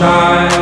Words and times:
shine. 0.00 0.59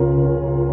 Música 0.00 0.67